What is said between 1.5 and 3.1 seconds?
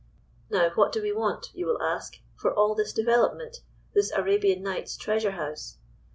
you will ask, for all this